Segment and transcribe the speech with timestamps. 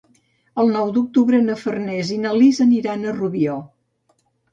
[0.61, 3.59] El nou d'octubre na Farners i na Lis aniran a Rubió.